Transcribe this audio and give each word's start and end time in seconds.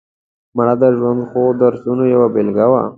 مړه 0.55 0.75
د 0.81 0.83
ژوند 0.97 1.19
ښو 1.29 1.41
درسونو 1.61 2.03
یوه 2.13 2.27
بېلګه 2.33 2.65
وه 2.71 2.81